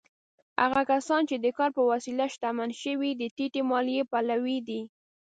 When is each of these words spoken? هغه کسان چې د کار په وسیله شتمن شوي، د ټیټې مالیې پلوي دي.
هغه 0.61 0.81
کسان 0.91 1.21
چې 1.29 1.35
د 1.39 1.45
کار 1.57 1.69
په 1.77 1.83
وسیله 1.91 2.25
شتمن 2.33 2.69
شوي، 2.83 3.11
د 3.15 3.23
ټیټې 3.35 3.61
مالیې 3.71 4.03
پلوي 4.11 4.57
دي. 4.67 4.81